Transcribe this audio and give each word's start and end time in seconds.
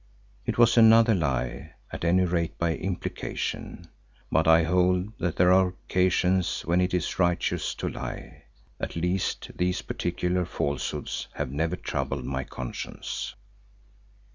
It 0.47 0.57
was 0.57 0.77
another 0.79 1.13
lie, 1.13 1.73
at 1.91 2.03
any 2.03 2.25
rate 2.25 2.57
by 2.57 2.73
implication, 2.75 3.87
but 4.31 4.47
I 4.47 4.63
hold 4.63 5.15
that 5.19 5.35
there 5.35 5.51
are 5.53 5.67
occasions 5.85 6.61
when 6.61 6.81
it 6.81 6.91
is 6.91 7.19
righteous 7.19 7.75
to 7.75 7.87
lie. 7.87 8.45
At 8.79 8.95
least 8.95 9.51
these 9.55 9.83
particular 9.83 10.43
falsehoods 10.45 11.27
have 11.35 11.51
never 11.51 11.75
troubled 11.75 12.25
my 12.25 12.43
conscience. 12.43 13.35